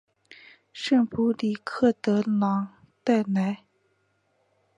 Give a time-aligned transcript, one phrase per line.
[0.73, 3.63] 圣布里克德朗代莱。